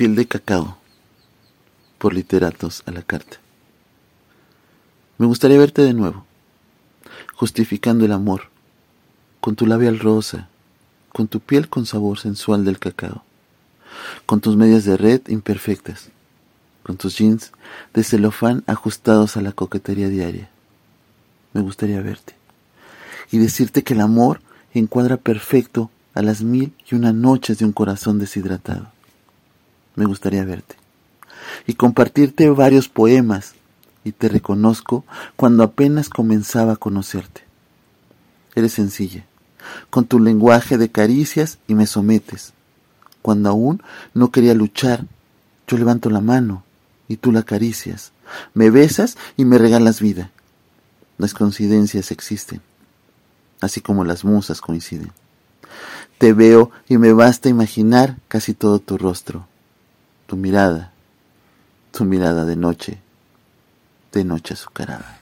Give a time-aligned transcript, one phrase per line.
[0.00, 0.78] Piel de cacao
[1.98, 3.36] por literatos a la carta.
[5.18, 6.24] Me gustaría verte de nuevo,
[7.34, 8.44] justificando el amor,
[9.42, 10.48] con tu labial rosa,
[11.12, 13.24] con tu piel con sabor sensual del cacao,
[14.24, 16.08] con tus medias de red imperfectas,
[16.82, 17.52] con tus jeans
[17.92, 20.48] de celofán ajustados a la coquetería diaria.
[21.52, 22.34] Me gustaría verte
[23.30, 24.40] y decirte que el amor
[24.72, 28.90] encuadra perfecto a las mil y una noches de un corazón deshidratado.
[29.96, 30.76] Me gustaría verte
[31.66, 33.54] y compartirte varios poemas
[34.04, 35.04] y te reconozco
[35.36, 37.42] cuando apenas comenzaba a conocerte.
[38.54, 39.24] Eres sencilla,
[39.90, 42.52] con tu lenguaje de caricias y me sometes.
[43.22, 43.82] Cuando aún
[44.14, 45.06] no quería luchar,
[45.66, 46.64] yo levanto la mano
[47.06, 48.12] y tú la acaricias,
[48.54, 50.30] me besas y me regalas vida.
[51.18, 52.62] Las coincidencias existen,
[53.60, 55.12] así como las musas coinciden.
[56.18, 59.46] Te veo y me basta imaginar casi todo tu rostro,
[60.30, 60.92] tu mirada,
[61.90, 63.00] tu mirada de noche,
[64.12, 65.18] de noche azucarada.